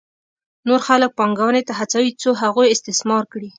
[0.67, 3.49] نور خلک پانګونې ته هڅوي څو هغوی استثمار کړي